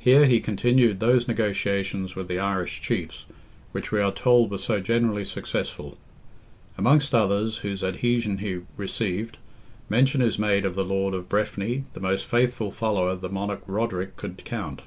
[0.00, 3.26] Here he continued those negotiations with the Irish chiefs,
[3.70, 5.96] which we are told were so generally successful.
[6.76, 9.38] Amongst others whose adhesion he received,
[9.88, 14.16] mention is made of the lord of Breffni, the most faithful follower the Monarch Roderick
[14.16, 14.80] could count.